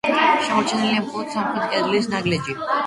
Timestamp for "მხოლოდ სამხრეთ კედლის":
1.03-2.13